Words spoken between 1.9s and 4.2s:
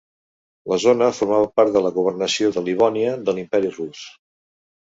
governació de Livònia de l'Imperi Rus.